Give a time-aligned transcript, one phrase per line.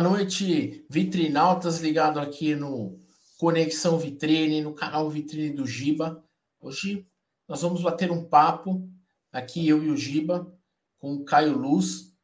[0.00, 2.98] Boa noite, vitrinautas ligado aqui no
[3.36, 6.24] Conexão Vitrine, no canal Vitrine do Giba.
[6.58, 7.06] Hoje
[7.46, 8.88] nós vamos bater um papo
[9.30, 10.50] aqui, eu e o Giba,
[10.96, 12.16] com o Caio Luz,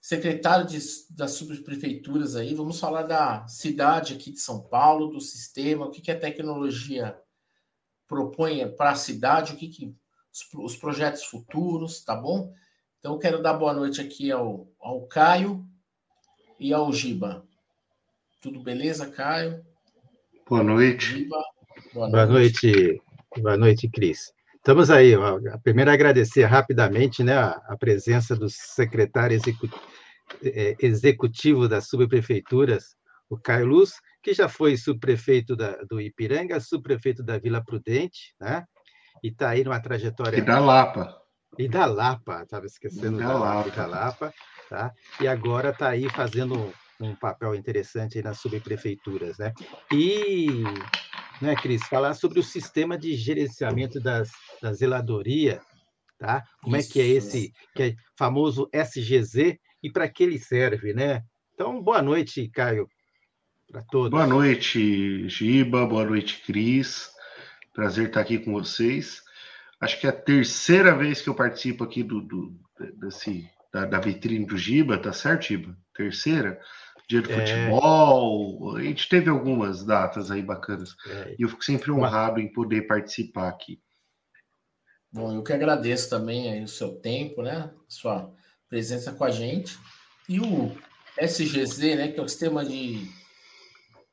[0.00, 0.78] secretário de,
[1.10, 2.54] das subprefeituras aí.
[2.54, 7.20] Vamos falar da cidade aqui de São Paulo, do sistema, o que, que a tecnologia
[8.06, 9.96] propõe para a cidade, o que, que
[10.32, 12.54] os, os projetos futuros, tá bom?
[13.00, 15.68] Então, quero dar boa noite aqui ao, ao Caio
[16.60, 17.42] e ao Giba.
[18.40, 19.64] Tudo beleza, Caio?
[20.46, 21.18] Boa noite.
[21.18, 21.42] Giba,
[21.94, 22.66] boa, boa noite.
[22.66, 23.02] noite.
[23.38, 24.32] Boa noite, Cris.
[24.56, 25.14] Estamos aí.
[25.62, 29.40] Primeiro, agradecer rapidamente né, a presença do secretário
[30.42, 32.94] é, executivo das subprefeituras,
[33.30, 38.64] o Caio Luz, que já foi subprefeito da, do Ipiranga, subprefeito da Vila Prudente, né?
[39.22, 40.36] E está aí numa trajetória.
[40.36, 41.16] E da Lapa.
[41.58, 43.70] E da Lapa, estava esquecendo da, da Lapa.
[43.70, 44.34] da Lapa,
[44.70, 44.94] tá?
[45.20, 49.52] E agora está aí fazendo um papel interessante aí nas subprefeituras, né?
[49.92, 50.46] E,
[51.42, 54.30] né, Cris, falar sobre o sistema de gerenciamento das,
[54.62, 55.60] da zeladoria,
[56.18, 56.44] tá?
[56.62, 56.88] Como Isso.
[56.88, 61.24] é que é esse que é famoso SGZ e para que ele serve, né?
[61.52, 62.88] Então, boa noite, Caio,
[63.70, 64.10] para todos.
[64.10, 67.10] Boa noite, Giba, boa noite, Cris.
[67.74, 69.22] Prazer estar aqui com vocês
[69.80, 72.54] acho que é a terceira vez que eu participo aqui do, do
[72.96, 75.76] desse, da, da, vitrine do Giba, tá certo, Giba?
[75.94, 76.60] Terceira?
[77.08, 77.34] Dia do é...
[77.34, 80.94] futebol, a gente teve algumas datas aí bacanas.
[81.06, 81.34] É...
[81.38, 83.80] E eu fico sempre honrado em poder participar aqui.
[85.12, 87.70] Bom, eu que agradeço também aí o seu tempo, né?
[87.88, 88.32] Sua
[88.68, 89.76] presença com a gente.
[90.28, 90.72] E o
[91.20, 92.08] SGZ, né?
[92.12, 93.10] Que é o sistema de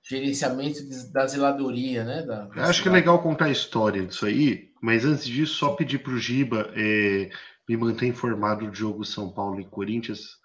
[0.10, 0.80] gerenciamento
[1.12, 2.24] da zeladoria, né?
[2.24, 6.00] Da, Acho que é legal contar a história disso aí, mas antes disso, só pedir
[6.00, 7.30] para o Giba é,
[7.68, 10.38] me manter informado do jogo São Paulo e Corinthians,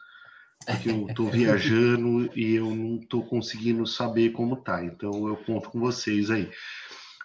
[0.67, 4.85] porque eu estou viajando e eu não estou conseguindo saber como tá.
[4.85, 6.51] Então eu conto com vocês aí.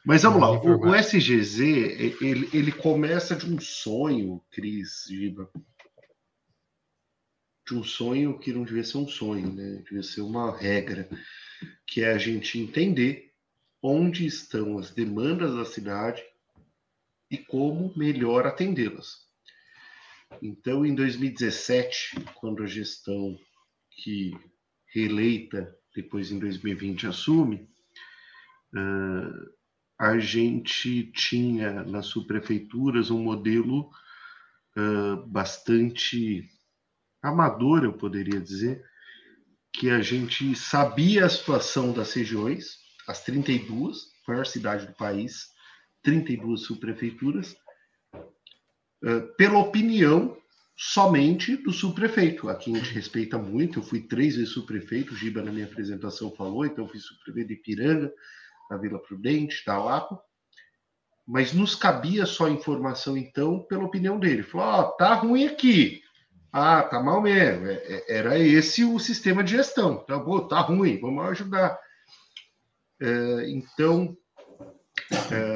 [0.06, 5.50] Mas vamos lá, o, o, SGZ ele, ele começa de um sonho, Cris, Giba.
[7.68, 9.84] De um sonho que não devia ser um sonho, né?
[9.84, 11.09] Devia ser uma regra
[11.86, 13.34] que é a gente entender
[13.81, 16.24] onde estão as demandas da cidade
[17.30, 19.27] e como melhor atendê-las.
[20.42, 23.38] Então, em 2017, quando a gestão
[23.92, 24.32] que
[24.94, 27.68] reeleita depois em 2020 assume,
[28.74, 29.58] uh,
[30.00, 33.90] a gente tinha nas subprefeituras um modelo
[34.78, 36.48] uh, bastante
[37.22, 38.84] amador, eu poderia dizer,
[39.74, 42.78] que a gente sabia a situação das regiões,
[43.08, 45.48] as 32, maior cidade do país,
[46.04, 47.56] 32 subprefeituras,
[49.38, 50.38] pela opinião
[50.78, 53.80] somente do subprefeito, a quem a gente respeita muito.
[53.80, 57.53] Eu fui três vezes subprefeito, o Giba na minha apresentação falou, então fui subprefeito de
[57.56, 58.13] Ipiranga,
[58.69, 60.22] da Vila Prudente, da Lapa.
[61.25, 64.44] Mas nos cabia só informação, então, pela opinião dele.
[64.44, 66.02] Falou: oh, tá ruim aqui.
[66.53, 67.68] Ah, tá mal mesmo.
[67.68, 69.97] É, é, era esse o sistema de gestão.
[70.06, 71.78] Tá bom, tá ruim, vamos ajudar.
[73.02, 74.16] É, então,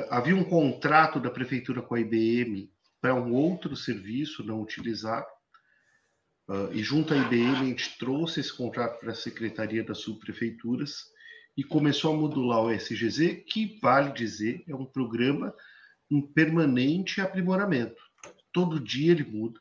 [0.10, 2.70] havia um contrato da prefeitura com a IBM
[3.02, 5.28] para um outro serviço não utilizado.
[6.48, 11.06] Uh, e junto à IBM, a gente trouxe esse contrato para a Secretaria das Subprefeituras
[11.58, 15.54] e começou a modular o SGZ, que, vale dizer, é um programa
[16.10, 18.02] em permanente aprimoramento.
[18.54, 19.60] Todo dia ele muda,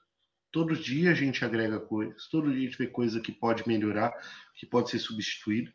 [0.52, 4.12] Todo dia a gente agrega coisas, todo dia a gente vê coisa que pode melhorar,
[4.56, 5.72] que pode ser substituída.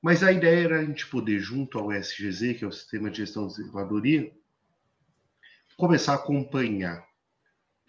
[0.00, 3.18] Mas a ideia era a gente poder, junto ao SGZ, que é o Sistema de
[3.18, 4.32] Gestão de Zeladoria,
[5.76, 7.06] começar a acompanhar,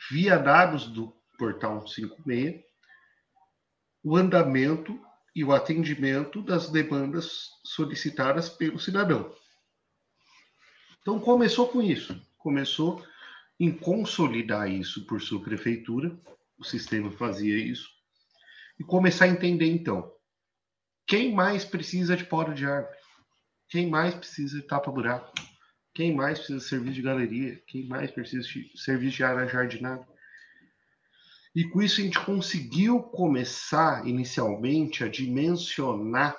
[0.09, 2.61] via dados do Portal 56,
[4.03, 4.99] o andamento
[5.35, 9.33] e o atendimento das demandas solicitadas pelo cidadão.
[11.01, 13.05] Então começou com isso, começou
[13.59, 16.17] em consolidar isso por sua prefeitura,
[16.57, 17.89] o sistema fazia isso,
[18.79, 20.11] e começar a entender então
[21.05, 22.97] quem mais precisa de poda de árvore,
[23.69, 25.33] quem mais precisa de tapa-buraco,
[25.93, 30.07] quem mais precisa de serviço de galeria, quem mais precisa de serviço de área jardinada.
[31.55, 36.35] E com isso a gente conseguiu começar inicialmente a dimensionar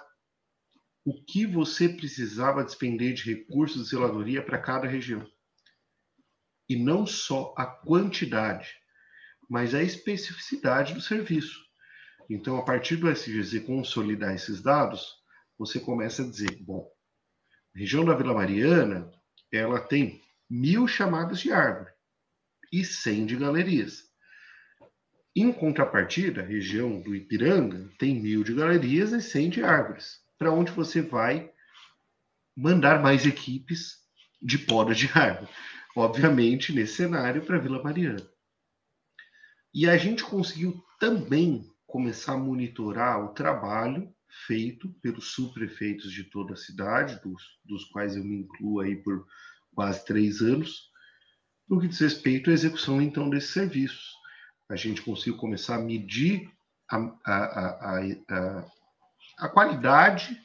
[1.04, 5.24] o que você precisava despender de recursos de zeladoria para cada região
[6.68, 8.74] e não só a quantidade,
[9.48, 11.62] mas a especificidade do serviço.
[12.28, 15.12] Então, a partir do SGZ consolidar esses dados,
[15.58, 16.90] você começa a dizer, bom,
[17.74, 19.10] região da Vila Mariana,
[19.56, 21.90] ela tem mil chamadas de árvore
[22.72, 24.02] e cem de galerias.
[25.36, 30.52] Em contrapartida, a região do Ipiranga tem mil de galerias e cem de árvores, para
[30.52, 31.52] onde você vai
[32.56, 33.98] mandar mais equipes
[34.40, 35.50] de poda de árvore.
[35.96, 38.24] Obviamente, nesse cenário, para Vila Mariana.
[39.72, 44.13] E a gente conseguiu também começar a monitorar o trabalho
[44.46, 49.26] feito pelos subprefeitos de toda a cidade, dos, dos quais eu me incluo aí por
[49.74, 50.90] quase três anos,
[51.68, 54.12] no que diz respeito à execução, então, desses serviços.
[54.68, 56.50] A gente conseguiu começar a medir
[56.90, 58.70] a, a, a,
[59.38, 60.38] a qualidade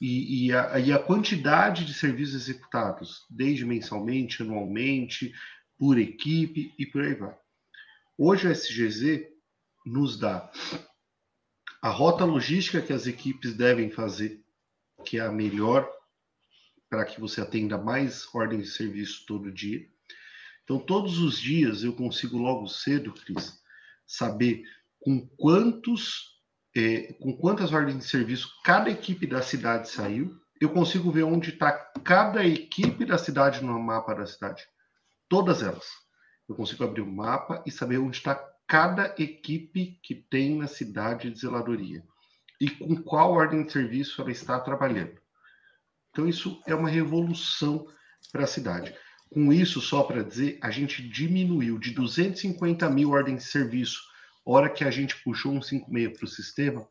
[0.00, 5.32] e, e, a, e a quantidade de serviços executados, desde mensalmente, anualmente,
[5.78, 7.36] por equipe e por aí vai.
[8.18, 9.26] Hoje o SGZ
[9.84, 10.50] nos dá
[11.86, 14.44] a rota logística que as equipes devem fazer,
[15.04, 15.88] que é a melhor
[16.90, 19.86] para que você atenda mais ordens de serviço todo dia.
[20.64, 23.62] Então, todos os dias eu consigo logo cedo, Cris,
[24.04, 24.64] saber
[24.98, 26.40] com quantos,
[26.74, 30.36] é, com quantas ordens de serviço cada equipe da cidade saiu.
[30.60, 31.70] Eu consigo ver onde está
[32.02, 34.66] cada equipe da cidade no mapa da cidade.
[35.28, 35.86] Todas elas.
[36.48, 38.34] Eu consigo abrir o um mapa e saber onde está
[38.66, 42.02] cada equipe que tem na cidade de zeladoria
[42.60, 45.20] e com qual ordem de serviço ela está trabalhando.
[46.10, 47.86] Então, isso é uma revolução
[48.32, 48.94] para a cidade.
[49.30, 54.00] Com isso, só para dizer, a gente diminuiu de 250 mil ordens de serviço,
[54.44, 56.88] hora que a gente puxou um 56 para o sistema,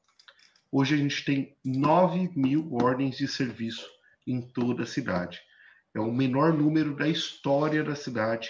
[0.71, 3.87] hoje a gente tem 9 mil ordens de serviço
[4.27, 5.39] em toda a cidade.
[5.93, 8.49] É o menor número da história da cidade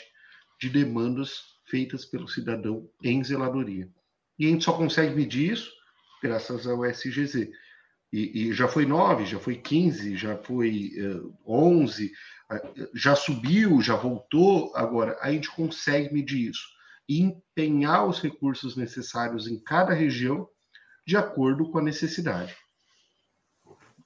[0.60, 3.90] de demandas feitas pelo cidadão em zeladoria.
[4.38, 5.72] E a gente só consegue medir isso
[6.22, 7.50] graças ao SGZ.
[8.12, 13.82] E, e, já foi 9, já foi 15, já foi uh, 11, uh, já subiu,
[13.82, 14.72] já voltou.
[14.76, 16.66] Agora, a gente consegue medir isso
[17.08, 20.48] e empenhar os recursos necessários em cada região
[21.06, 22.56] de acordo com a necessidade.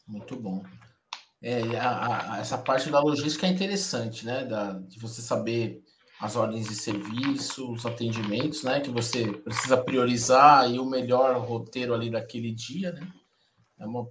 [0.08, 0.66] Muito bom.
[1.42, 4.44] É, a, a, essa parte da logística é interessante, né?
[4.44, 5.82] Da, de você saber
[6.19, 8.81] as ordens de serviço, os atendimentos, né?
[8.81, 13.07] Que você precisa priorizar e o melhor roteiro ali daquele dia, né?
[13.80, 14.06] É uma,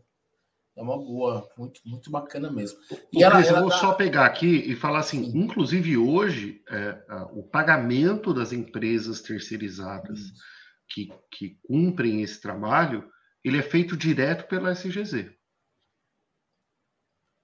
[0.75, 2.79] é uma boa, muito, muito bacana mesmo.
[3.13, 3.77] E ela, ela eu vou dá...
[3.77, 5.39] só pegar aqui e falar assim, Sim.
[5.39, 6.99] inclusive hoje, é,
[7.33, 10.19] o pagamento das empresas terceirizadas
[10.89, 13.07] que, que cumprem esse trabalho,
[13.45, 15.31] ele é feito direto pela SGZ.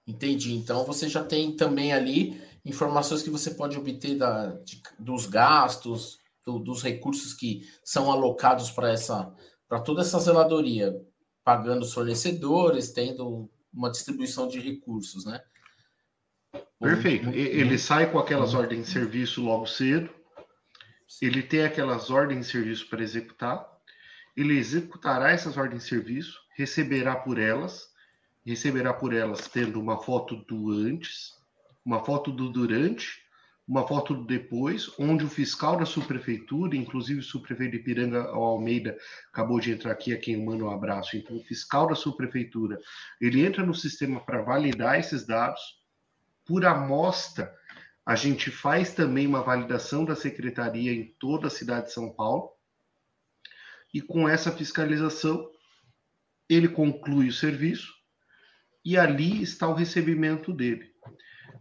[0.07, 0.55] Entendi.
[0.55, 6.19] Então você já tem também ali informações que você pode obter da, de, dos gastos,
[6.45, 9.33] do, dos recursos que são alocados para essa
[9.69, 10.95] para toda essa zeladoria
[11.45, 15.43] pagando os fornecedores, tendo uma distribuição de recursos, né?
[16.81, 17.29] Perfeito.
[17.31, 20.09] Ele sai com aquelas ordens de serviço logo cedo,
[21.21, 23.67] ele tem aquelas ordens de serviço para executar,
[24.37, 27.89] ele executará essas ordens de serviço, receberá por elas,
[28.45, 31.35] receberá por elas tendo uma foto do antes,
[31.85, 33.25] uma foto do durante
[33.67, 38.97] uma foto do depois, onde o fiscal da subprefeitura, inclusive o subprefeito de Piranga Almeida,
[39.33, 41.17] acabou de entrar aqui, a quem eu mando um abraço.
[41.17, 42.79] Então, o fiscal da subprefeitura,
[43.21, 45.61] ele entra no sistema para validar esses dados.
[46.45, 47.55] Por amostra,
[48.05, 52.51] a gente faz também uma validação da secretaria em toda a cidade de São Paulo.
[53.95, 55.51] E com essa fiscalização,
[56.51, 57.95] ele conclui o serviço
[58.85, 60.94] e ali está o recebimento dele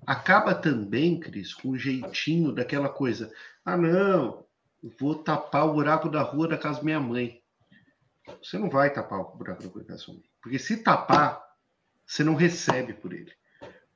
[0.05, 3.31] acaba também, Cris, com um jeitinho daquela coisa.
[3.63, 4.45] Ah, não,
[4.99, 7.41] vou tapar o buraco da rua da casa da minha mãe.
[8.41, 10.23] Você não vai tapar o buraco da rua da casa da sua mãe.
[10.41, 11.41] Porque se tapar,
[12.05, 13.31] você não recebe por ele.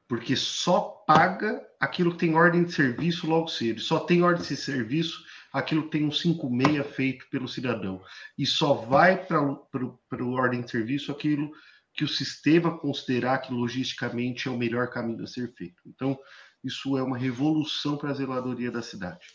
[0.08, 3.82] Porque só paga aquilo que tem ordem de serviço logo cedo.
[3.82, 8.02] Só tem ordem de serviço aquilo que tem um 56 feito pelo cidadão.
[8.38, 11.52] E só vai para o ordem de serviço aquilo
[11.98, 15.82] que o sistema considerar que logisticamente é o melhor caminho a ser feito.
[15.88, 16.18] Então,
[16.64, 19.26] isso é uma revolução para a zeladoria da cidade.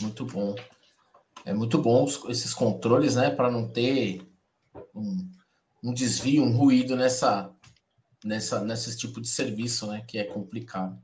[0.00, 0.54] Muito bom.
[1.44, 4.24] É muito bom esses controles, né, para não ter
[4.94, 5.28] um,
[5.82, 7.52] um, desvio, um ruído nessa,
[8.24, 11.02] nessa, nesse tipo de serviço, né, que é complicado.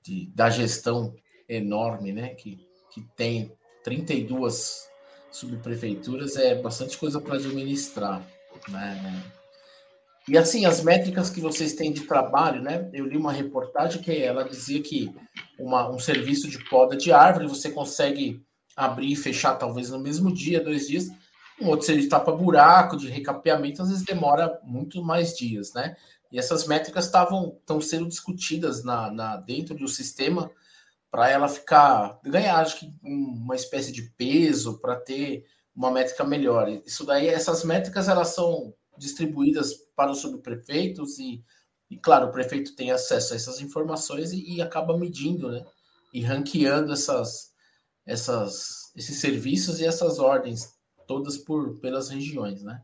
[0.00, 1.14] De, da gestão
[1.46, 3.52] enorme, né, que, que tem
[3.84, 4.88] 32
[5.30, 8.26] subprefeituras, é bastante coisa para administrar.
[8.68, 9.22] Né?
[10.28, 12.90] E assim, as métricas que vocês têm de trabalho, né?
[12.92, 15.10] Eu li uma reportagem que ela dizia que
[15.58, 18.44] uma, um serviço de poda de árvore você consegue
[18.76, 21.08] abrir e fechar talvez no mesmo dia, dois dias.
[21.60, 25.96] Um outro serviço de tapa-buraco, de recapeamento, às vezes demora muito mais dias, né?
[26.30, 30.50] E essas métricas estavam estão sendo discutidas na, na, dentro do sistema
[31.10, 35.46] para ela ficar ganhar acho que uma espécie de peso para ter
[35.78, 36.68] uma métrica melhor.
[36.84, 41.40] Isso daí, essas métricas elas são distribuídas para os subprefeitos e,
[41.88, 45.64] e claro, o prefeito tem acesso a essas informações e, e acaba medindo, né?
[46.12, 47.52] E ranqueando essas,
[48.04, 50.68] essas, esses serviços e essas ordens
[51.06, 52.82] todas por pelas regiões, né?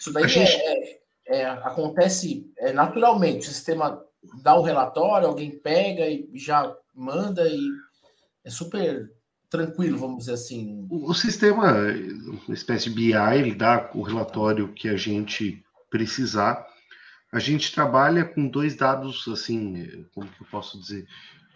[0.00, 0.50] Isso daí gente...
[0.50, 3.48] é, é, é, acontece é, naturalmente.
[3.48, 4.02] O sistema
[4.42, 7.60] dá o relatório, alguém pega e já manda e
[8.42, 9.13] é super
[9.54, 10.84] tranquilo, vamos dizer assim.
[10.90, 11.74] O, sistema,
[12.46, 16.66] uma espécie de BI, ele dá o relatório que a gente precisar.
[17.32, 21.06] A gente trabalha com dois dados, assim, como que eu posso dizer,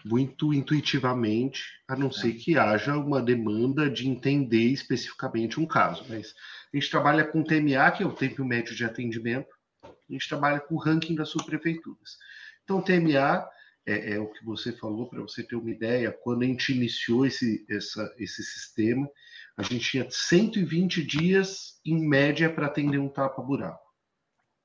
[0.05, 6.05] muito intuitivamente, a não ser que haja uma demanda de entender especificamente um caso.
[6.09, 6.35] Mas
[6.73, 9.49] a gente trabalha com TMA, que é o tempo médio de atendimento,
[9.83, 12.17] a gente trabalha com o ranking das subprefeituras.
[12.63, 13.45] Então, TMA
[13.89, 17.25] é, é o que você falou, para você ter uma ideia, quando a gente iniciou
[17.25, 19.09] esse, essa, esse sistema,
[19.57, 23.89] a gente tinha 120 dias em média para atender um tapa-buraco.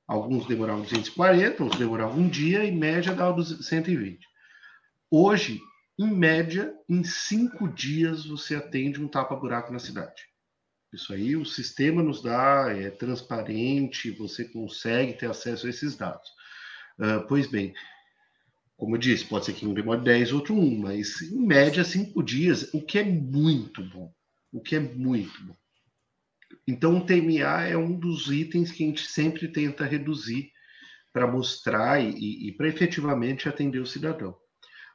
[0.06, 4.18] Alguns demoravam 240, outros demoravam um dia, em média dava 120.
[5.10, 5.58] Hoje,
[5.98, 10.22] em média, em cinco dias você atende um tapa-buraco na cidade.
[10.92, 16.28] Isso aí o sistema nos dá, é transparente, você consegue ter acesso a esses dados.
[16.98, 17.74] Uh, pois bem,
[18.76, 22.22] como eu disse, pode ser que um demore 10, outro 1, mas em média 5
[22.22, 24.12] dias, o que é muito bom.
[24.52, 25.56] O que é muito bom.
[26.66, 30.50] Então, o TMA é um dos itens que a gente sempre tenta reduzir
[31.12, 34.36] para mostrar e, e para efetivamente atender o cidadão.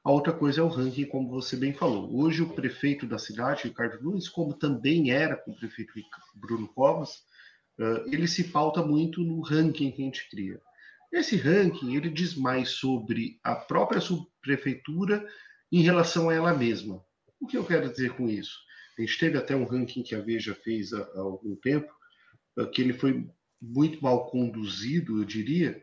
[0.04, 2.14] A outra coisa é o ranking, como você bem falou.
[2.18, 5.94] Hoje, o prefeito da cidade, Ricardo Nunes, como também era com o prefeito
[6.36, 7.22] Bruno Covas,
[8.08, 10.60] ele se pauta muito no ranking que a gente cria.
[11.12, 15.28] Esse ranking ele diz mais sobre a própria subprefeitura
[15.72, 17.04] em relação a ela mesma.
[17.40, 18.58] O que eu quero dizer com isso?
[18.98, 21.92] A gente teve até um ranking que a Veja fez há, há algum tempo,
[22.58, 23.28] eh, que ele foi
[23.62, 25.82] muito mal conduzido, eu diria,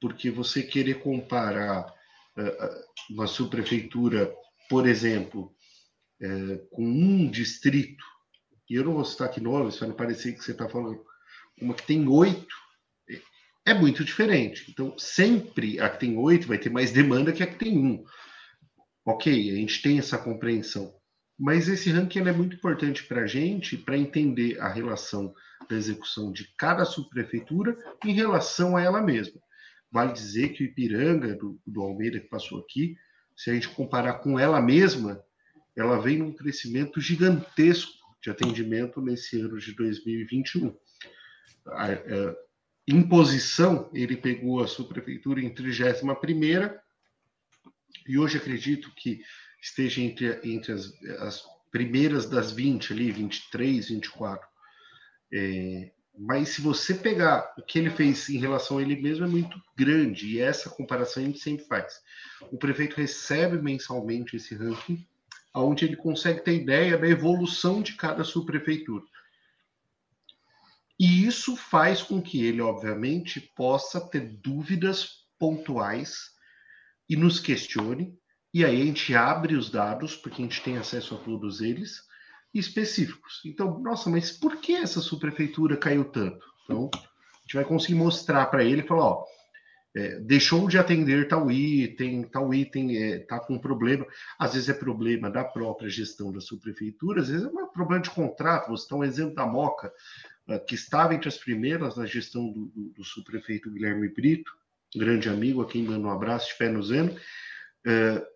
[0.00, 4.34] porque você querer comparar uh, uma subprefeitura,
[4.68, 5.54] por exemplo,
[6.22, 8.04] uh, com um distrito,
[8.68, 11.04] e eu não vou citar aqui nomes, para não parecer que você está falando,
[11.60, 12.54] uma que tem oito
[13.66, 14.70] é muito diferente.
[14.70, 18.04] Então, sempre a que tem oito vai ter mais demanda que a que tem um.
[19.04, 20.94] Ok, a gente tem essa compreensão.
[21.38, 25.34] Mas esse ranking é muito importante para a gente, para entender a relação
[25.68, 29.40] da execução de cada subprefeitura em relação a ela mesma.
[29.90, 32.96] Vale dizer que o Ipiranga, do, do Almeida, que passou aqui,
[33.36, 35.22] se a gente comparar com ela mesma,
[35.76, 37.92] ela vem num crescimento gigantesco
[38.22, 40.74] de atendimento nesse ano de 2021
[42.86, 46.14] imposição, ele pegou a sua prefeitura em 31
[48.06, 49.22] e hoje acredito que
[49.60, 54.46] esteja entre, entre as, as primeiras das 20 ali, 23, 24.
[55.32, 59.28] É, mas se você pegar o que ele fez em relação a ele mesmo é
[59.28, 62.00] muito grande e essa comparação a gente sempre faz.
[62.52, 65.04] O prefeito recebe mensalmente esse ranking,
[65.54, 69.04] onde ele consegue ter ideia da evolução de cada subprefeitura.
[70.98, 76.30] E isso faz com que ele, obviamente, possa ter dúvidas pontuais
[77.08, 78.16] e nos questione.
[78.52, 82.00] E aí a gente abre os dados, porque a gente tem acesso a todos eles,
[82.52, 83.40] específicos.
[83.44, 86.46] Então, nossa, mas por que essa subprefeitura caiu tanto?
[86.64, 89.24] Então, a gente vai conseguir mostrar para ele falar, ó,
[89.96, 94.04] é, deixou de atender tal item, tal item está é, tá com problema.
[94.38, 98.10] Às vezes é problema da própria gestão da subprefeitura, às vezes é um problema de
[98.10, 98.70] contrato.
[98.70, 99.92] Você está um exemplo da Moca.
[100.46, 104.52] Ah, que estava entre as primeiras na gestão do, do, do subprefeito Guilherme Brito,
[104.94, 108.26] grande amigo, a quem mando um abraço de fé no Zeno, uh,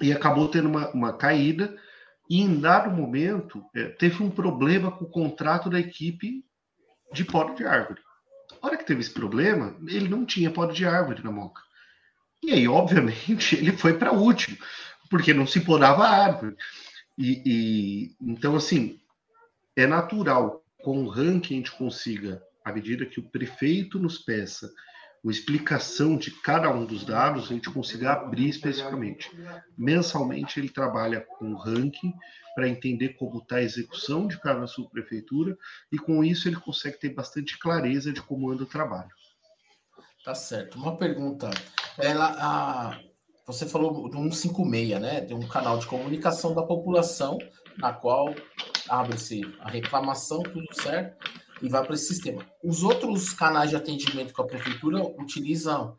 [0.00, 1.78] e acabou tendo uma, uma, caída,
[2.28, 6.44] e em dado momento uh, teve um problema com o contrato da equipe
[7.12, 8.00] de poda de árvore.
[8.60, 11.62] A hora que teve esse problema, ele não tinha poda de árvore na Moca.
[12.42, 14.56] E aí, obviamente, ele foi para último,
[15.08, 16.56] porque não se podava árvore.
[17.16, 19.00] E, e, então, assim,
[19.76, 24.70] é natural com o ranking a gente consiga, à medida que o prefeito nos peça
[25.22, 29.30] uma explicação de cada um dos dados, a gente consiga abrir especificamente.
[29.78, 32.12] Mensalmente ele trabalha com o ranking
[32.56, 35.56] para entender como está a execução de cada subprefeitura
[35.92, 39.10] e com isso ele consegue ter bastante clareza de como anda o trabalho.
[40.24, 40.76] Tá certo.
[40.76, 41.50] Uma pergunta.
[41.98, 43.00] Ela, a,
[43.46, 45.20] você falou do 156, né?
[45.20, 47.38] De um canal de comunicação da população
[47.78, 48.34] na qual
[48.88, 52.44] abre-se a reclamação, tudo certo, e vai para esse sistema.
[52.62, 55.96] Os outros canais de atendimento com a prefeitura utilizam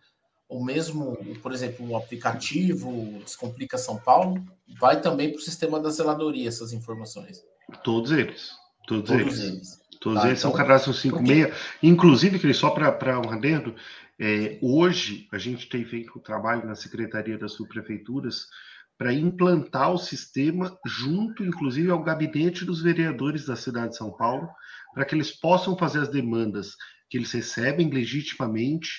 [0.50, 4.44] o mesmo, por exemplo, o aplicativo Descomplica São Paulo,
[4.80, 7.44] vai também para o sistema da zeladoria essas informações.
[7.84, 8.52] Todos eles.
[8.86, 9.40] Todos, todos eles.
[9.40, 9.84] eles.
[10.00, 11.48] Todos tá, eles então, são cadastro 56.
[11.48, 11.88] Porque...
[11.88, 13.74] Inclusive, Cris, só para um adendo,
[14.20, 18.48] é, hoje a gente tem feito um trabalho na Secretaria das Subprefeituras
[18.98, 24.48] para implantar o sistema junto, inclusive, ao gabinete dos vereadores da cidade de São Paulo,
[24.94, 26.76] para que eles possam fazer as demandas
[27.10, 28.90] que eles recebem legitimamente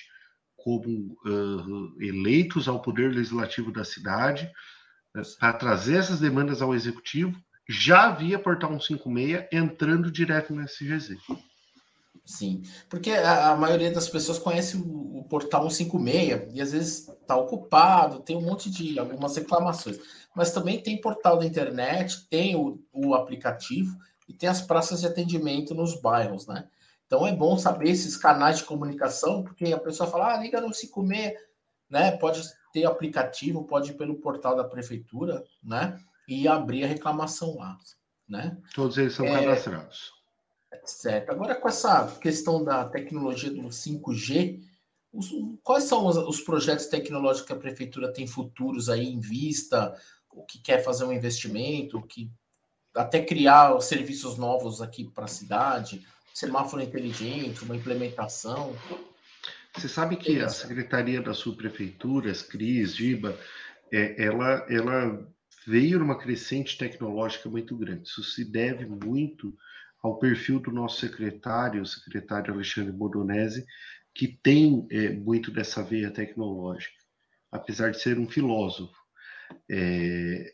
[0.56, 4.50] como uh, eleitos ao poder legislativo da cidade,
[5.16, 11.16] uh, para trazer essas demandas ao executivo, já via Portal 156 entrando direto no SGZ.
[12.24, 17.08] Sim, porque a, a, maioria das pessoas conhece o, o portal 156 e às vezes
[17.08, 19.98] está ocupado, tem um monte de algumas reclamações.
[20.34, 23.94] Mas também tem portal da internet, tem o, o aplicativo
[24.26, 26.66] e tem as praças de atendimento nos bairros, né?
[27.06, 30.72] Então é bom saber esses canais de comunicação, porque a pessoa fala, ah, liga no
[30.72, 31.34] 56,
[31.90, 32.12] né?
[32.12, 32.42] Pode
[32.72, 36.00] ter aplicativo, pode ir pelo portal da prefeitura, né?
[36.26, 37.76] E abrir a reclamação lá,
[38.26, 38.56] né?
[38.74, 39.44] Todos eles são é...
[39.44, 40.13] cadastrados.
[40.84, 41.30] Certo.
[41.30, 44.60] Agora, com essa questão da tecnologia do 5G,
[45.12, 45.30] os,
[45.62, 49.94] quais são os, os, projetos tecnológicos que a prefeitura tem futuros aí em vista?
[50.30, 52.30] O que quer fazer um investimento, que
[52.94, 58.76] até criar serviços novos aqui para a cidade, semáforo inteligente, uma implementação?
[59.76, 63.38] Você sabe que a Secretaria das Subprefeituras, CRIS, GIBA,
[63.92, 65.26] é, ela, ela
[65.66, 68.08] veio numa crescente tecnológica muito grande.
[68.08, 69.56] Isso se deve muito
[70.04, 73.64] ao perfil do nosso secretário, o secretário Alexandre Bodonese,
[74.14, 76.94] que tem é, muito dessa veia tecnológica,
[77.50, 78.94] apesar de ser um filósofo.
[79.70, 80.52] É,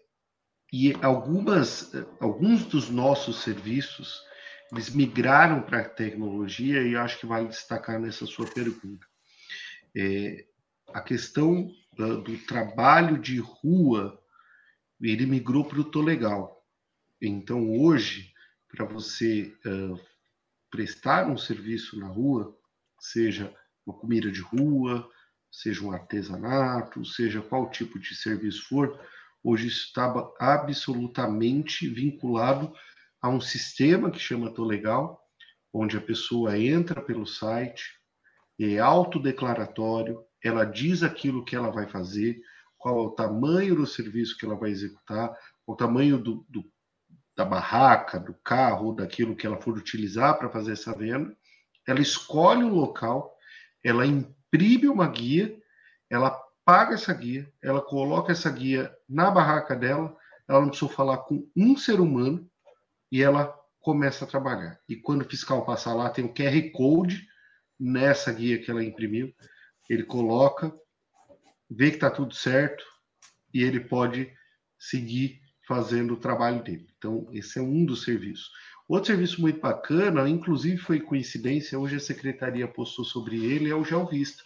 [0.73, 4.23] e algumas, alguns dos nossos serviços,
[4.71, 9.05] eles migraram para a tecnologia e eu acho que vale destacar nessa sua pergunta.
[9.97, 10.47] É,
[10.95, 14.17] a questão do, do trabalho de rua,
[15.03, 16.65] ele migrou para o Tolegal.
[17.21, 18.31] Então, hoje,
[18.71, 20.01] para você uh,
[20.71, 22.57] prestar um serviço na rua,
[22.99, 23.55] seja
[23.85, 25.09] uma comida de rua,
[25.51, 29.01] seja um artesanato, seja qual tipo de serviço for,
[29.43, 32.73] hoje está absolutamente vinculado
[33.21, 35.21] a um sistema que chama Tolegal,
[35.73, 37.99] onde a pessoa entra pelo site,
[38.59, 42.41] é autodeclaratório, ela diz aquilo que ela vai fazer,
[42.79, 45.35] qual é o tamanho do serviço que ela vai executar,
[45.67, 46.65] o tamanho do, do
[47.41, 51.35] da barraca, do carro, daquilo que ela for utilizar para fazer essa venda,
[51.89, 53.35] ela escolhe o local,
[53.83, 55.59] ela imprime uma guia,
[56.11, 60.15] ela paga essa guia, ela coloca essa guia na barraca dela,
[60.47, 62.47] ela não precisa falar com um ser humano
[63.11, 64.79] e ela começa a trabalhar.
[64.87, 67.27] E quando o fiscal passar lá, tem o QR Code
[67.79, 69.35] nessa guia que ela imprimiu,
[69.89, 70.71] ele coloca,
[71.71, 72.85] vê que está tudo certo
[73.55, 74.31] e ele pode
[74.79, 76.89] seguir fazendo o trabalho dele.
[76.99, 78.51] Então, esse é um dos serviços.
[78.89, 83.85] Outro serviço muito bacana, inclusive foi coincidência, hoje a secretaria postou sobre ele, é o
[83.85, 84.43] GeoVista.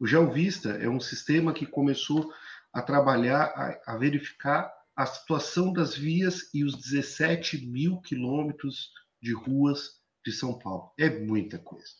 [0.00, 2.34] O GeoVista é um sistema que começou
[2.72, 8.90] a trabalhar, a, a verificar a situação das vias e os 17 mil quilômetros
[9.22, 10.92] de ruas de São Paulo.
[10.98, 11.92] É muita coisa.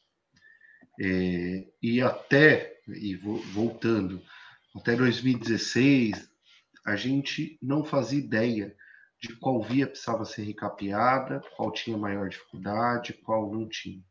[1.01, 4.21] É, e até, e voltando,
[4.75, 6.32] até 2016,
[6.85, 8.77] a gente não fazia ideia
[9.21, 14.03] de qual via precisava ser recapeada, qual tinha maior dificuldade, qual não tinha.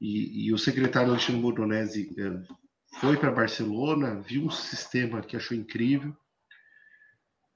[0.00, 2.54] E, e o secretário Alexandre Bordonese eh,
[3.00, 6.14] foi para Barcelona, viu um sistema que achou incrível,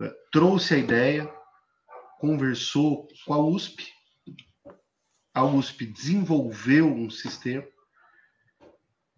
[0.01, 1.31] eh, trouxe a ideia,
[2.19, 3.93] conversou com a USP,
[5.35, 7.67] a USP desenvolveu um sistema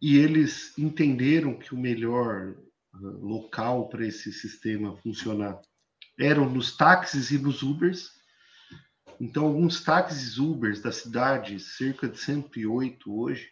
[0.03, 2.57] e eles entenderam que o melhor
[2.93, 5.61] local para esse sistema funcionar
[6.19, 8.11] eram nos táxis e nos Ubers.
[9.19, 13.51] Então, alguns táxis Ubers da cidade, cerca de 108 hoje,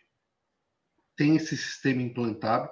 [1.17, 2.71] tem esse sistema implantado,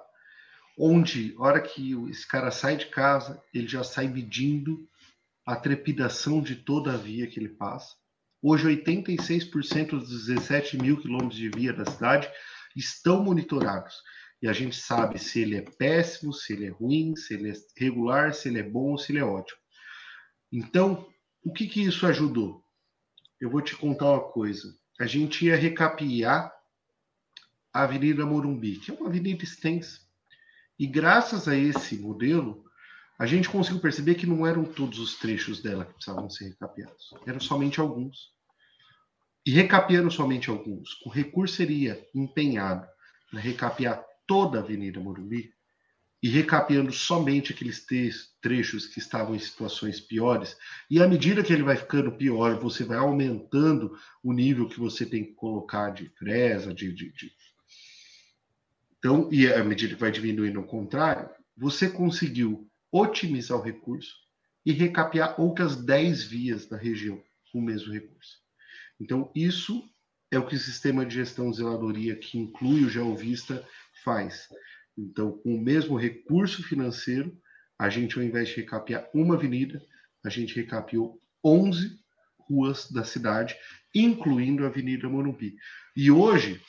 [0.78, 4.88] onde, hora que esse cara sai de casa, ele já sai medindo
[5.44, 7.94] a trepidação de toda a via que ele passa.
[8.42, 12.30] Hoje, 86% dos 17 mil quilômetros de via da cidade
[12.76, 13.94] estão monitorados
[14.42, 17.54] e a gente sabe se ele é péssimo, se ele é ruim, se ele é
[17.76, 19.58] regular, se ele é bom, se ele é ótimo.
[20.52, 21.06] Então,
[21.44, 22.64] o que, que isso ajudou?
[23.40, 24.74] Eu vou te contar uma coisa.
[25.00, 26.52] A gente ia recapear
[27.72, 30.00] a Avenida Morumbi, que é uma avenida extensa.
[30.78, 32.64] E graças a esse modelo,
[33.18, 37.14] a gente conseguiu perceber que não eram todos os trechos dela que precisavam ser recapeados,
[37.26, 38.34] eram somente alguns.
[39.44, 42.86] E recapeando somente alguns, o recurso seria empenhado
[43.30, 45.52] para recapear toda a Avenida Morumbi
[46.22, 47.86] e recapeando somente aqueles
[48.40, 50.56] trechos que estavam em situações piores.
[50.90, 55.04] E à medida que ele vai ficando pior, você vai aumentando o nível que você
[55.04, 57.32] tem que colocar de fresa, de, de, de...
[58.98, 64.14] Então, e à medida que vai diminuindo o contrário, você conseguiu otimizar o recurso
[64.64, 68.38] e recapear outras 10 vias da região com o mesmo recurso.
[68.98, 69.88] Então, isso
[70.30, 73.66] é o que o sistema de gestão de zeladoria, que inclui o GeoVista,
[74.02, 74.48] faz.
[74.96, 77.36] Então, com o mesmo recurso financeiro,
[77.78, 79.82] a gente, ao invés de recapear uma avenida,
[80.24, 81.98] a gente recapeou 11
[82.48, 83.56] ruas da cidade,
[83.94, 85.56] incluindo a Avenida Morumbi.
[85.94, 86.60] E hoje,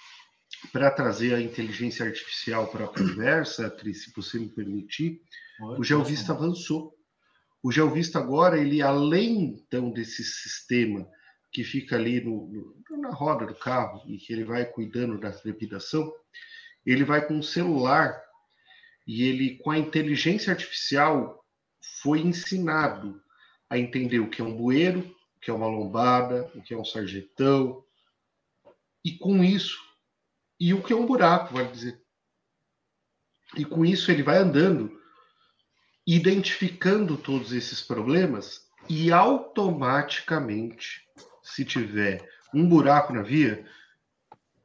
[0.72, 5.22] para trazer a inteligência artificial para a conversa, Cris, se você me permitir,
[5.78, 6.94] o GeoVista avançou.
[7.64, 11.08] O GeoVista agora, ele além então desse sistema
[11.52, 15.32] que fica ali no, no, na roda do carro e que ele vai cuidando da
[15.32, 16.12] trepidação,
[16.92, 18.22] ele vai com um celular
[19.06, 21.46] e ele, com a inteligência artificial,
[22.02, 23.22] foi ensinado
[23.70, 25.00] a entender o que é um bueiro,
[25.36, 27.84] o que é uma lombada, o que é um sarjetão,
[29.04, 29.78] e com isso,
[30.60, 32.02] e o que é um buraco, vai dizer.
[33.56, 35.00] E com isso ele vai andando,
[36.06, 41.06] identificando todos esses problemas e automaticamente,
[41.44, 43.66] se tiver um buraco na via,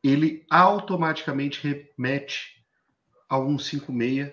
[0.02, 2.64] ele automaticamente remete
[3.28, 4.32] a 156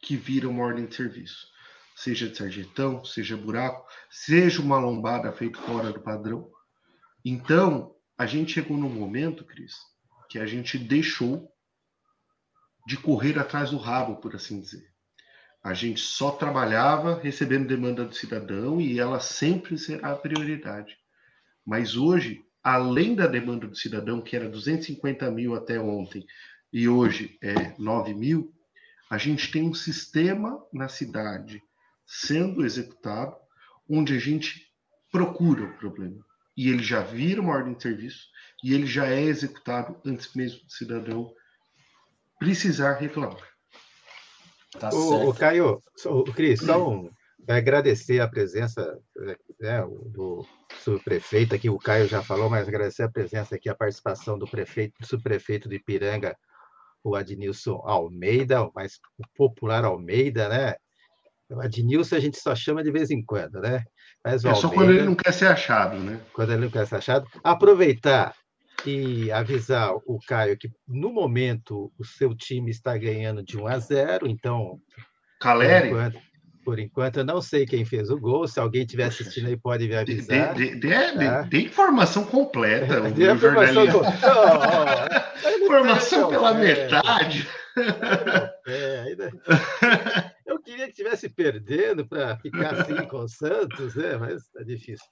[0.00, 1.48] que vira uma ordem de serviço.
[1.94, 6.50] Seja de sarjetão, seja buraco, seja uma lombada feita fora do padrão.
[7.24, 9.74] Então, a gente chegou num momento, Cris,
[10.28, 11.50] que a gente deixou
[12.86, 14.86] de correr atrás do rabo, por assim dizer.
[15.62, 20.96] A gente só trabalhava recebendo demanda do cidadão e ela sempre será a prioridade.
[21.64, 26.26] Mas hoje além da demanda do cidadão, que era 250 mil até ontem,
[26.72, 28.52] e hoje é 9 mil,
[29.08, 31.62] a gente tem um sistema na cidade
[32.04, 33.36] sendo executado,
[33.88, 34.66] onde a gente
[35.12, 36.26] procura o problema.
[36.56, 38.26] E ele já vira uma ordem de serviço,
[38.64, 41.32] e ele já é executado antes mesmo do cidadão
[42.36, 43.48] precisar reclamar.
[44.76, 47.08] Tá o, o Caio, o Cris, só um,
[47.48, 48.98] agradecer a presença
[49.60, 50.44] né, do
[50.80, 54.94] subprefeito aqui, o Caio já falou, mas agradecer a presença aqui, a participação do prefeito,
[55.00, 56.36] do subprefeito de Ipiranga,
[57.04, 58.98] o Adnilson Almeida, o mais
[59.36, 60.74] popular Almeida, né?
[61.48, 63.84] O Adnilson a gente só chama de vez em quando, né?
[64.24, 66.20] Mas é Almeida, só quando ele não quer ser achado, né?
[66.32, 67.28] Quando ele não quer ser achado.
[67.44, 68.34] Aproveitar
[68.84, 73.78] e avisar o Caio que, no momento, o seu time está ganhando de 1 a
[73.78, 74.80] 0, então...
[75.40, 75.88] Caleri?
[75.88, 76.18] Enquanto,
[76.66, 78.48] por enquanto, eu não sei quem fez o gol.
[78.48, 80.52] Se alguém estiver assistindo aí, pode me avisar.
[80.52, 81.42] Dê, dê, tá?
[81.42, 83.02] dê, informação completa.
[83.14, 84.02] Dê informação, com...
[85.64, 87.48] informação pela metade.
[88.66, 89.30] É, ainda...
[90.44, 94.16] Eu queria que estivesse perdendo para ficar assim com o Santos, né?
[94.16, 95.06] mas é difícil.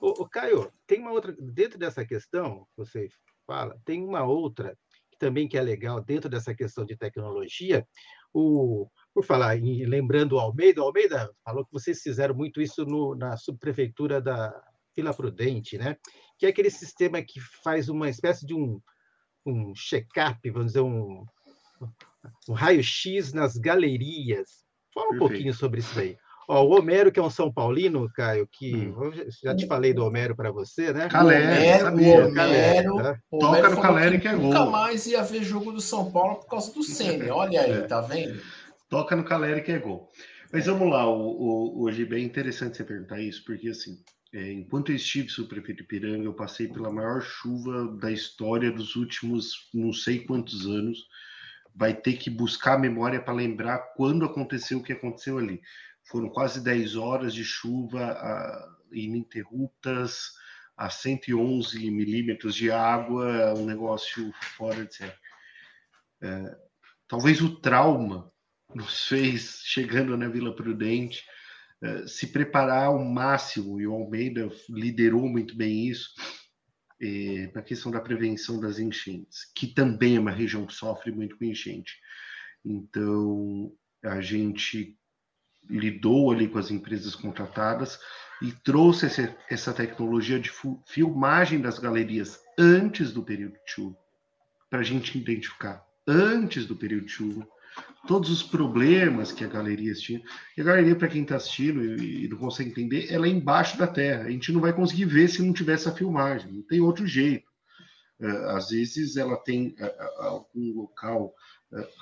[0.00, 1.34] O, o Caio, tem uma outra.
[1.40, 3.08] Dentro dessa questão, você
[3.44, 4.78] fala, tem uma outra
[5.10, 7.84] que também que é legal dentro dessa questão de tecnologia.
[8.32, 12.84] O, por falar em lembrando o Almeida, o Almeida falou que vocês fizeram muito isso
[12.84, 14.52] no, na subprefeitura da
[14.96, 15.96] Vila Prudente, né?
[16.38, 18.80] Que é aquele sistema que faz uma espécie de um,
[19.44, 21.24] um check-up, vamos dizer, um,
[22.48, 24.64] um raio-x nas galerias.
[24.94, 25.28] Fala um Perfeito.
[25.28, 26.16] pouquinho sobre isso aí.
[26.48, 29.12] Ó, o Homero, que é um São Paulino, Caio, que hum.
[29.40, 31.08] já te falei do Homero para você, né?
[31.08, 32.14] Caleri, sabia.
[32.14, 33.18] Homero, Caleri, tá?
[33.30, 34.46] Toca no Caleri que é gol.
[34.46, 37.30] Nunca mais ia ver jogo do São Paulo por causa do Senna.
[37.32, 37.82] Olha aí, é.
[37.82, 38.42] tá vendo?
[38.90, 40.10] Toca no Caleri que é gol.
[40.52, 44.90] Mas vamos lá, o, o, hoje é interessante você perguntar isso, porque assim, é, enquanto
[44.90, 49.92] eu estive subprefeito de Piranga, eu passei pela maior chuva da história dos últimos não
[49.92, 51.06] sei quantos anos.
[51.72, 55.62] Vai ter que buscar a memória para lembrar quando aconteceu o que aconteceu ali.
[56.02, 60.32] Foram quase 10 horas de chuva a, ininterruptas,
[60.76, 65.14] a 111 milímetros de água, um negócio fora de série.
[66.20, 66.56] É,
[67.06, 68.29] talvez o trauma
[68.74, 71.24] nos fez, chegando na Vila Prudente,
[71.82, 76.10] uh, se preparar ao máximo, e o Almeida liderou muito bem isso,
[77.02, 81.38] eh, na questão da prevenção das enchentes, que também é uma região que sofre muito
[81.38, 81.98] com enchente.
[82.62, 84.98] Então, a gente
[85.68, 87.98] lidou ali com as empresas contratadas
[88.42, 90.50] e trouxe essa, essa tecnologia de
[90.86, 93.96] filmagem das galerias antes do período de chuva,
[94.68, 97.48] para a gente identificar antes do período de chuva
[98.06, 100.22] todos os problemas que a galeria tinha.
[100.56, 103.78] E a galeria, para quem está assistindo e, e, não consegue entender, ela é embaixo
[103.78, 104.24] da terra.
[104.24, 106.52] A gente não vai conseguir ver se não tiver essa filmagem.
[106.52, 107.48] Não tem outro jeito.
[108.20, 111.34] Uh, às vezes ela tem uh, algum local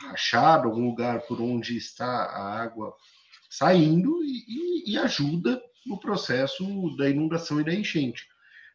[0.00, 2.94] rachado, algum lugar por onde está a água
[3.50, 6.64] saindo e, e, e ajuda no processo
[6.96, 8.26] da inundação e da enchente.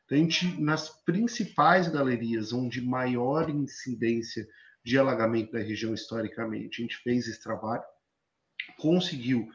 [0.05, 4.47] Então, a gente, nas principais galerias onde maior incidência
[4.83, 7.83] de alagamento da região historicamente, a gente fez esse trabalho,
[8.77, 9.47] conseguiu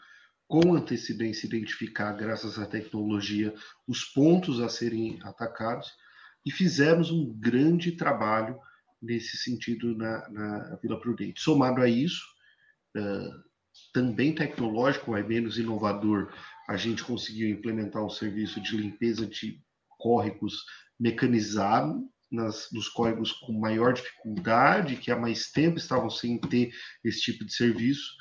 [0.46, 3.54] com antecedência identificar, graças à tecnologia,
[3.86, 5.90] os pontos a serem atacados
[6.44, 8.58] e fizemos um grande trabalho
[9.00, 11.40] nesse sentido na, na Vila Prudente.
[11.40, 12.24] Somado a isso,
[12.96, 13.48] uh,
[13.92, 16.32] também tecnológico, mas menos inovador,
[16.66, 19.62] a gente conseguiu implementar um serviço de limpeza de
[19.98, 20.64] córregos
[20.98, 26.70] mecanizado nas, nos córregos com maior dificuldade, que há mais tempo estavam sem ter
[27.04, 28.12] esse tipo de serviço,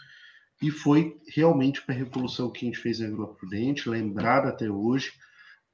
[0.62, 5.12] e foi realmente uma revolução que a gente fez na Vila Prudente, lembrada até hoje.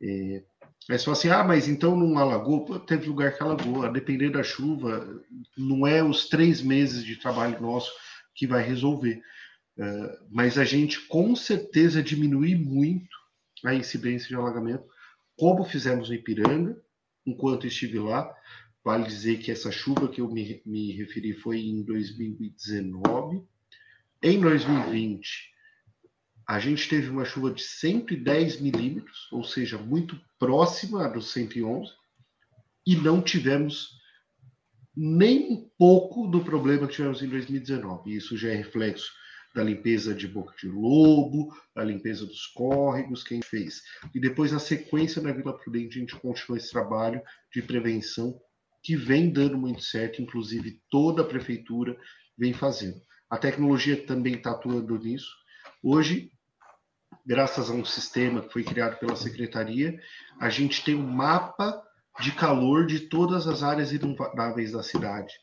[0.01, 0.43] É,
[0.99, 2.65] fala assim, ah, mas então não alagou?
[2.65, 5.21] Pô, teve lugar que alagou, a depender da chuva,
[5.57, 7.91] não é os três meses de trabalho nosso
[8.35, 9.21] que vai resolver.
[9.77, 13.15] Uh, mas a gente com certeza diminui muito
[13.65, 14.85] a incidência de alagamento,
[15.37, 16.77] como fizemos no Ipiranga,
[17.25, 18.33] enquanto estive lá.
[18.83, 23.41] Vale dizer que essa chuva que eu me, me referi foi em 2019.
[24.21, 25.53] Em 2020,
[26.47, 31.91] a gente teve uma chuva de 110 milímetros, ou seja, muito próxima dos 111,
[32.85, 33.97] e não tivemos
[34.95, 38.13] nem um pouco do problema que tivemos em 2019.
[38.13, 39.11] Isso já é reflexo
[39.53, 43.83] da limpeza de boca de lobo, da limpeza dos córregos, quem fez.
[44.13, 47.21] E depois, na sequência, na Vila Prudente, a gente continua esse trabalho
[47.53, 48.39] de prevenção
[48.81, 51.95] que vem dando muito certo, inclusive toda a prefeitura
[52.37, 52.99] vem fazendo.
[53.29, 55.31] A tecnologia também está atuando nisso.
[55.81, 56.31] Hoje,
[57.25, 59.97] graças a um sistema que foi criado pela secretaria,
[60.39, 61.81] a gente tem um mapa
[62.19, 65.33] de calor de todas as áreas inundáveis da cidade.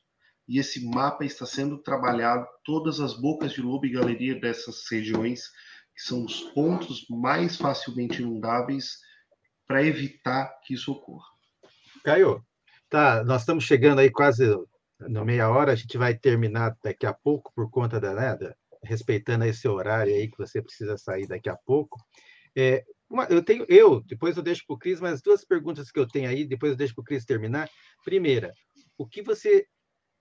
[0.50, 5.44] E esse mapa está sendo trabalhado todas as bocas de lobo e galeria dessas regiões,
[5.94, 8.98] que são os pontos mais facilmente inundáveis,
[9.64, 11.28] para evitar que isso ocorra.
[12.04, 12.44] Caio,
[12.88, 14.44] tá, nós estamos chegando aí quase
[14.98, 19.44] na meia hora, a gente vai terminar daqui a pouco por conta da, né, respeitando
[19.44, 21.96] esse horário aí que você precisa sair daqui a pouco.
[22.56, 26.00] É, uma, eu tenho, eu, depois eu deixo para o Cris, mas duas perguntas que
[26.00, 27.70] eu tenho aí, depois eu deixo para o Cris terminar.
[28.04, 28.52] Primeira,
[28.98, 29.64] o que você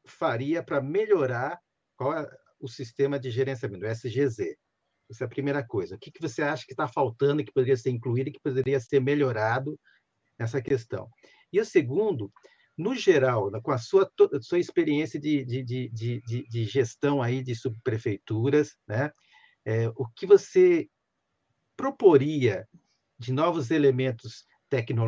[0.07, 1.59] faria para melhorar
[1.95, 4.55] qual é o sistema de gerenciamento, o SGZ?
[5.09, 5.95] Essa é a primeira coisa.
[5.95, 9.01] O que, que você acha que está faltando, que poderia ser incluído, que poderia ser
[9.01, 9.79] melhorado
[10.37, 11.09] nessa questão?
[11.51, 12.31] E o segundo,
[12.77, 14.09] no geral, com a sua,
[14.41, 19.11] sua experiência de, de, de, de, de gestão aí de subprefeituras, né?
[19.65, 20.87] É, o que você
[21.75, 22.67] proporia
[23.17, 24.45] de novos elementos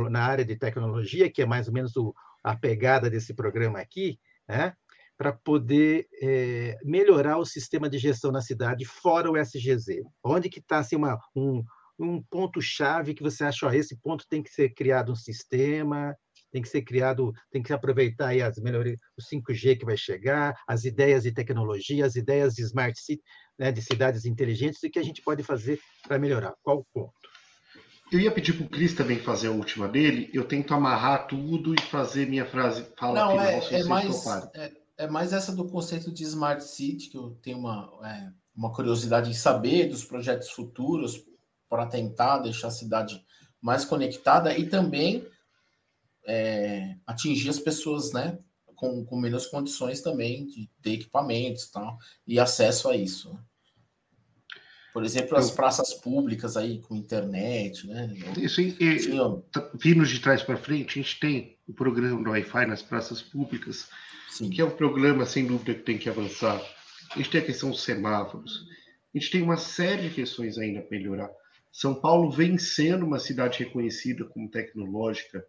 [0.10, 4.20] na área de tecnologia, que é mais ou menos o, a pegada desse programa aqui,
[4.48, 4.74] né?
[5.18, 10.02] para poder é, melhorar o sistema de gestão na cidade fora o SGZ?
[10.24, 10.96] Onde que está assim,
[11.36, 11.64] um,
[12.00, 16.16] um ponto-chave que você acha, ó, esse ponto tem que ser criado um sistema,
[16.52, 20.56] tem que ser criado, tem que aproveitar aí as melhorias, o 5G que vai chegar,
[20.68, 23.22] as ideias de tecnologia, as ideias de smart city,
[23.60, 26.54] né, de cidades inteligentes, e que a gente pode fazer para melhorar.
[26.64, 27.21] Qual o ponto?
[28.12, 31.74] Eu ia pedir para o Cris também fazer a última dele, eu tento amarrar tudo
[31.74, 35.69] e fazer minha frase fala Não, final, é, é mais, é, é, mais essa do
[35.69, 40.50] conceito de smart city, que eu tenho uma, é, uma curiosidade em saber dos projetos
[40.50, 41.24] futuros
[41.69, 43.24] para tentar deixar a cidade
[43.62, 45.26] mais conectada e também
[46.26, 48.38] é, atingir as pessoas, né?
[48.76, 53.39] Com, com menos condições também de ter equipamentos tal, e acesso a isso.
[54.94, 58.14] Por exemplo, as praças públicas aí com internet, né?
[58.38, 58.76] Isso, e,
[59.76, 63.88] vindo de trás para frente, a gente tem o programa do Wi-Fi nas praças públicas,
[64.30, 64.50] Sim.
[64.50, 66.62] que é um programa, sem dúvida, que tem que avançar.
[67.12, 68.66] A gente tem a questão dos semáforos.
[69.14, 71.30] A gente tem uma série de questões ainda para melhorar.
[71.72, 75.46] São Paulo vem sendo uma cidade reconhecida como tecnológica,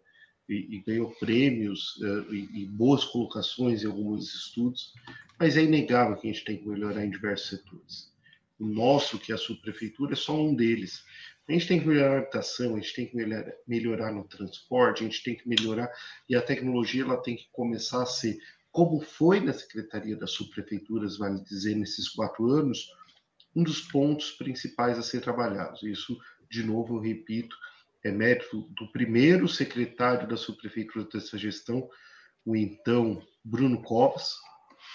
[0.47, 4.93] e, e ganhou prêmios uh, e, e, boas colocações em alguns estudos,
[5.39, 8.12] mas é inegável que a gente tem que melhorar em diversos setores.
[8.63, 11.03] O nosso, que é a subprefeitura, é só um deles.
[11.49, 15.03] A gente tem que melhorar a habitação, a gente tem que melhorar, melhorar no transporte,
[15.03, 15.91] a gente tem que melhorar,
[16.29, 18.37] e a tecnologia ela tem que começar a ser,
[18.71, 22.87] como foi na Secretaria das Subprefeituras, vale dizer, nesses quatro anos,
[23.53, 25.83] um dos pontos principais a ser trabalhados.
[25.83, 26.17] Isso,
[26.49, 27.57] de novo, eu repito,
[28.01, 31.89] é mérito do primeiro secretário da subprefeitura dessa gestão,
[32.45, 34.37] o então Bruno Covas,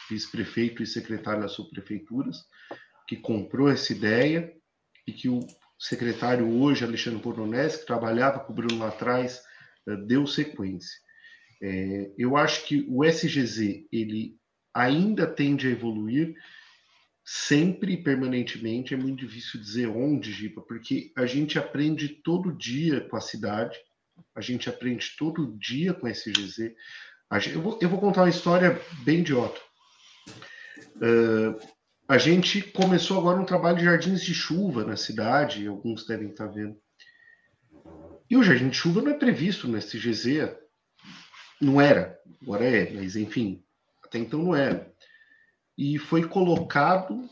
[0.08, 2.46] vice-prefeito e secretário das subprefeituras,
[3.08, 4.54] que comprou essa ideia
[5.06, 5.40] e que o
[5.78, 9.40] secretário hoje, Alexandre Boronese, que trabalhava com o Bruno lá atrás,
[9.88, 10.94] eh, deu sequência.
[11.62, 14.36] É, eu acho que o SGZ ele
[14.74, 16.36] ainda tende a evoluir
[17.24, 18.92] sempre e permanentemente.
[18.92, 23.76] É muito difícil dizer onde, Giba, porque a gente aprende todo dia com a cidade,
[24.34, 26.74] a gente aprende todo dia com a SGZ.
[27.34, 29.60] Gente, eu, vou, eu, vou, contar uma história bem idiota.
[30.96, 31.77] Uh,
[32.08, 36.46] a gente começou agora um trabalho de jardins de chuva na cidade, alguns devem estar
[36.46, 36.74] vendo.
[38.30, 40.56] E o jardim de chuva não é previsto no SGZ.
[41.60, 43.62] Não era, agora é, mas enfim,
[44.02, 44.90] até então não era.
[45.76, 47.28] E foi colocado,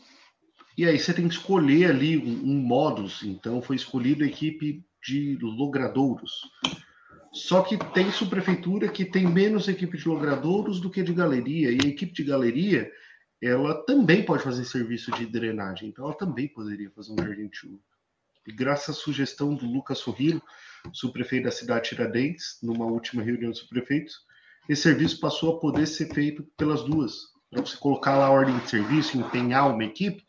[0.77, 3.23] e aí você tem que escolher ali um, um modus.
[3.23, 6.41] Então foi escolhido a equipe de logradouros.
[7.33, 11.79] Só que tem subprefeitura que tem menos equipe de logradouros do que de galeria, e
[11.83, 12.91] a equipe de galeria
[13.41, 17.57] ela também pode fazer serviço de drenagem, então ela também poderia fazer um jardim de
[17.57, 17.79] chuva.
[18.47, 20.41] E graças à sugestão do Lucas Sorrilo,
[20.93, 24.15] subprefeito da cidade de Tiradentes, numa última reunião de subprefeitos,
[24.69, 27.13] esse serviço passou a poder ser feito pelas duas.
[27.49, 30.23] Para você colocar lá a ordem de serviço, empenhar uma equipe,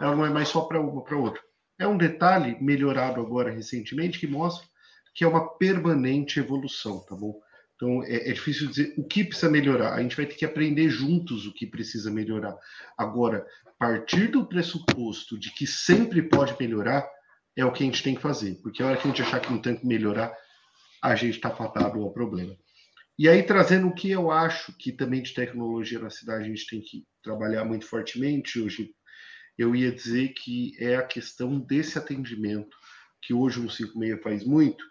[0.00, 1.40] ela não é mais só para uma para outra.
[1.78, 4.66] É um detalhe melhorado agora recentemente que mostra
[5.14, 7.40] que é uma permanente evolução, tá bom?
[7.76, 9.94] Então é, é, difícil dizer o que precisa melhorar.
[9.94, 12.56] A gente vai ter que aprender juntos o que precisa melhorar.
[12.96, 13.44] Agora,
[13.78, 17.06] partir do pressuposto de que sempre pode melhorar
[17.56, 19.40] é o que a gente tem que fazer, porque a hora que a gente achar
[19.40, 20.34] que não tem que melhorar,
[21.02, 22.56] a gente está fatado ao problema.
[23.18, 26.66] E aí, trazendo o que eu acho que também de tecnologia na cidade a gente
[26.66, 28.90] tem que trabalhar muito fortemente hoje,
[29.56, 32.76] eu ia dizer que é a questão desse atendimento,
[33.22, 34.82] que hoje o 56 faz muito,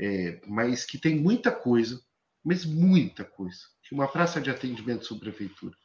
[0.00, 2.00] é, mas que tem muita coisa
[2.48, 3.58] mas muita coisa.
[3.82, 5.76] Que uma praça de atendimento sobre prefeitura,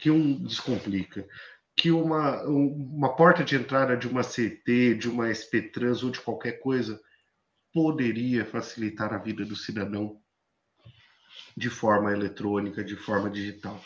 [0.00, 1.24] que um descomplica,
[1.76, 6.20] que uma, uma porta de entrada de uma CT, de uma SP Trans ou de
[6.20, 7.00] qualquer coisa
[7.72, 10.20] poderia facilitar a vida do cidadão
[11.56, 13.80] de forma eletrônica, de forma digital.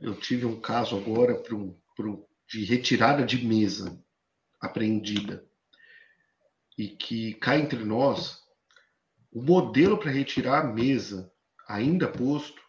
[0.00, 4.00] Eu tive um caso agora um, um, de retirada de mesa
[4.60, 5.44] apreendida
[6.78, 8.40] e que cá entre nós
[9.32, 11.29] o modelo para retirar a mesa
[11.70, 12.60] ainda posto,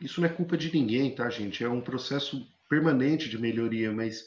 [0.00, 1.64] isso não é culpa de ninguém, tá, gente?
[1.64, 4.24] É um processo permanente de melhoria, mas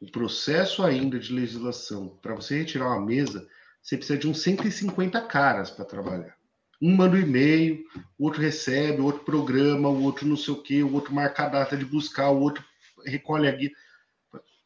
[0.00, 3.48] o processo ainda de legislação, para você retirar uma mesa,
[3.82, 6.36] você precisa de uns 150 caras para trabalhar.
[6.80, 7.84] Um manda um e-mail,
[8.16, 11.44] o outro recebe, o outro programa, o outro não sei o quê, o outro marca
[11.44, 12.64] a data de buscar, o outro
[13.04, 13.72] recolhe a guia.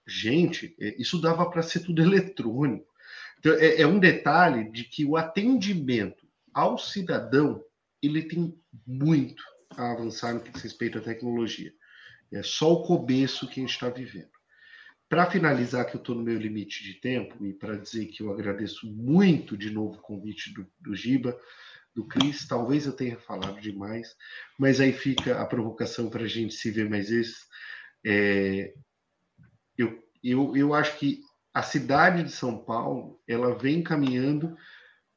[0.06, 2.87] Gente, é, isso dava para ser tudo eletrônico.
[3.38, 7.64] Então, é, é um detalhe de que o atendimento ao cidadão
[8.03, 11.73] ele tem muito a avançar no que diz respeito à tecnologia.
[12.33, 14.31] É só o começo que a gente está vivendo.
[15.09, 18.33] Para finalizar, que eu estou no meu limite de tempo, e para dizer que eu
[18.33, 21.38] agradeço muito de novo o convite do, do Giba,
[21.95, 24.17] do Cris, talvez eu tenha falado demais,
[24.59, 27.47] mas aí fica a provocação para a gente se ver mais vezes.
[28.05, 28.73] É,
[29.77, 31.21] eu, eu, eu acho que
[31.53, 34.57] a cidade de São Paulo ela vem caminhando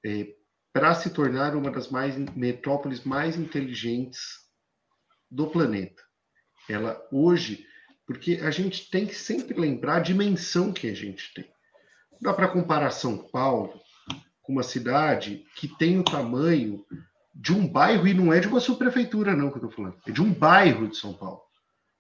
[0.06, 0.36] é,
[0.76, 4.42] para se tornar uma das mais metrópoles mais inteligentes
[5.32, 6.04] do planeta.
[6.70, 7.66] Ela hoje,
[8.06, 11.50] porque a gente tem que sempre lembrar a dimensão que a gente tem.
[12.20, 13.80] Dá para comparar São Paulo
[14.42, 16.86] com uma cidade que tem o tamanho
[17.34, 20.12] de um bairro, e não é de uma subprefeitura, não, que eu estou falando, é
[20.12, 21.40] de um bairro de São Paulo.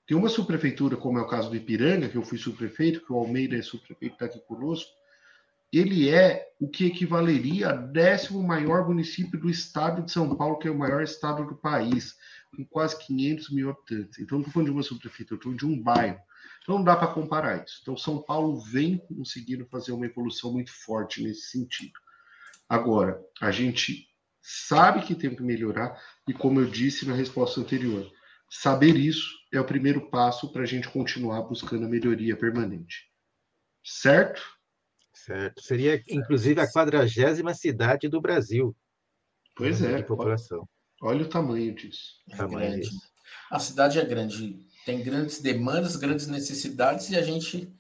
[0.06, 3.16] Tem uma subprefeitura, como é o caso do Ipiranga, que eu fui subprefeito, que o
[3.16, 4.92] Almeida é subprefeito, está aqui conosco,
[5.78, 10.68] ele é o que equivaleria a décimo maior município do estado de São Paulo, que
[10.68, 12.16] é o maior estado do país,
[12.56, 14.20] com quase 500 mil habitantes.
[14.20, 16.20] Então, não estou falando de uma subprefeitura, estou falando de um bairro.
[16.64, 17.80] Então, não dá para comparar isso.
[17.82, 22.00] Então, São Paulo vem conseguindo fazer uma evolução muito forte nesse sentido.
[22.70, 24.08] Agora, a gente
[24.42, 28.10] sabe que tem que melhorar, e como eu disse na resposta anterior,
[28.50, 33.12] saber isso é o primeiro passo para a gente continuar buscando a melhoria permanente.
[33.84, 34.55] Certo?
[35.16, 35.62] Certo.
[35.64, 38.76] Seria, inclusive, a quadragésima cidade do Brasil.
[39.56, 40.02] Pois é.
[40.02, 40.68] População.
[41.02, 42.22] Olha, olha o tamanho disso.
[42.30, 43.00] É tamanho disso.
[43.50, 47.74] A cidade é grande, tem grandes demandas, grandes necessidades, e a gente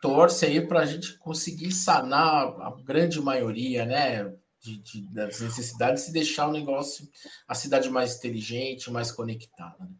[0.00, 4.32] torce aí para a gente conseguir sanar a grande maioria, né?
[4.62, 7.08] De, de, das necessidades e deixar o negócio,
[7.48, 9.78] a cidade mais inteligente, mais conectada.
[9.80, 9.90] Né?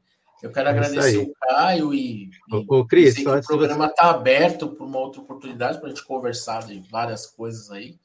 [0.43, 4.99] Eu quero é agradecer o Caio e, o, Cris, o programa está aberto para uma
[4.99, 7.99] outra oportunidade para a gente conversar de várias coisas aí,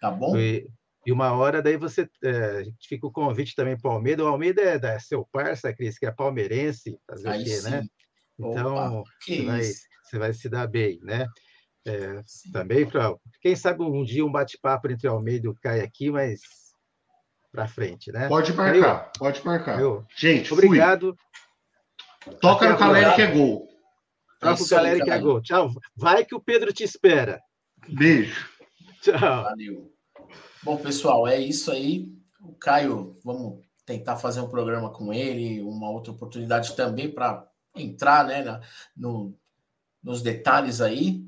[0.00, 0.36] tá bom?
[0.36, 0.68] E,
[1.04, 4.24] e uma hora daí você é, a gente fica o convite também para o Almeida.
[4.24, 7.70] O Almeida é, é seu parça, Cris, que é palmeirense, fazer aí o quê, sim.
[7.70, 7.84] né?
[8.38, 11.26] Então Opa, você, vai, você vai se dar bem, né?
[11.86, 12.22] É,
[12.52, 16.10] também para quem sabe um dia um bate-papo entre o Almeida e o Caio aqui,
[16.10, 16.40] mas
[17.50, 18.28] para frente, né?
[18.28, 19.80] Pode marcar, pode marcar.
[19.80, 21.16] Eu, Gente, obrigado.
[21.16, 21.49] Fui.
[22.40, 23.68] Toca no Caleri que é gol.
[24.40, 25.40] Toca o Caleri que é gol.
[25.40, 25.70] Tchau.
[25.96, 27.40] Vai que o Pedro te espera.
[27.88, 28.46] Beijo.
[29.00, 29.44] Tchau.
[29.44, 29.92] Valeu.
[30.62, 32.12] Bom, pessoal, é isso aí.
[32.42, 38.26] O Caio, vamos tentar fazer um programa com ele, uma outra oportunidade também para entrar
[38.26, 38.60] né, na,
[38.96, 39.34] no,
[40.02, 41.24] nos detalhes aí.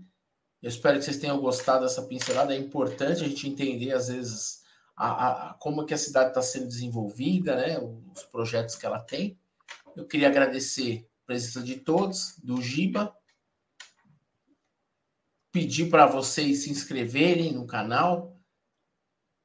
[0.62, 2.54] Eu espero que vocês tenham gostado dessa pincelada.
[2.54, 4.62] É importante a gente entender, às vezes,
[4.96, 7.78] a, a como que a cidade está sendo desenvolvida, né,
[8.14, 9.38] os projetos que ela tem.
[9.94, 13.14] Eu queria agradecer a presença de todos, do Giba,
[15.50, 18.40] pedir para vocês se inscreverem no canal,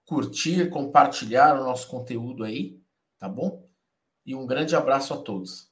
[0.05, 2.81] curtir, compartilhar o nosso conteúdo aí,
[3.19, 3.69] tá bom?
[4.25, 5.69] E um grande abraço a todos.